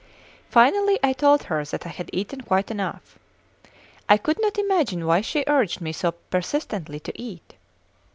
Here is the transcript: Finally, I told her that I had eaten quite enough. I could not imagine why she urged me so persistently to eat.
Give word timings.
Finally, 0.49 0.97
I 1.03 1.13
told 1.13 1.43
her 1.43 1.63
that 1.63 1.85
I 1.85 1.89
had 1.89 2.09
eaten 2.11 2.41
quite 2.41 2.71
enough. 2.71 3.19
I 4.09 4.17
could 4.17 4.41
not 4.41 4.57
imagine 4.57 5.05
why 5.05 5.21
she 5.21 5.43
urged 5.45 5.79
me 5.79 5.91
so 5.91 6.13
persistently 6.13 6.99
to 7.01 7.21
eat. 7.21 7.53